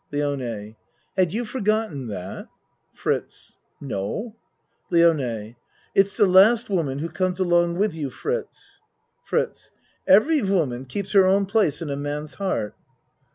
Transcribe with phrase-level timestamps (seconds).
[0.11, 0.75] LIONE
[1.15, 2.47] Had you forgotten that?
[2.95, 4.35] FRITZ No.
[4.89, 5.55] LIONE
[5.93, 8.81] It's the last woman who comes along with you, Fritz.
[9.25, 9.69] FRITZ
[10.07, 12.73] Every woman keeps her own place in a man's heart.